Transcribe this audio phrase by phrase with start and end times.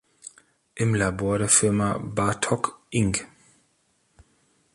[0.73, 3.27] Im Labor der Firma Bartok Inc.